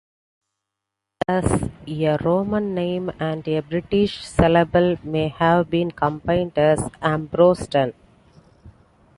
[1.27, 1.45] Thus,
[1.85, 7.93] a Roman name and a British syllable may have been combined as "Ambrosden".